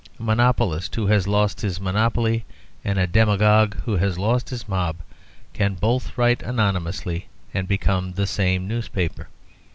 [0.19, 2.43] A monopolist who has lost his monopoly,
[2.83, 4.95] and a demagogue who has lost his mob,
[5.53, 9.27] can both write anonymously and become the same newspaper.